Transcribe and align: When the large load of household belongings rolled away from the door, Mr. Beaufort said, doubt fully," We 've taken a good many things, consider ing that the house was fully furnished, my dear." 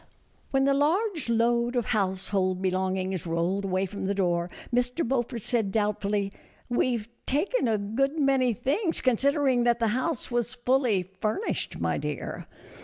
When 0.49 0.63
the 0.63 0.73
large 0.73 1.29
load 1.29 1.75
of 1.75 1.85
household 1.85 2.59
belongings 2.59 3.27
rolled 3.27 3.65
away 3.65 3.85
from 3.85 4.05
the 4.05 4.15
door, 4.15 4.49
Mr. 4.73 5.07
Beaufort 5.07 5.43
said, 5.43 5.71
doubt 5.71 6.01
fully," 6.01 6.33
We 6.69 6.97
've 6.97 7.07
taken 7.27 7.67
a 7.67 7.77
good 7.77 8.17
many 8.17 8.51
things, 8.53 8.99
consider 8.99 9.47
ing 9.47 9.63
that 9.65 9.77
the 9.77 9.89
house 9.89 10.31
was 10.31 10.55
fully 10.55 11.03
furnished, 11.03 11.79
my 11.79 11.99
dear." 11.99 12.47